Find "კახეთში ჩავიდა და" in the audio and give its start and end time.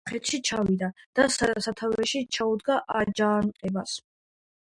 0.09-1.25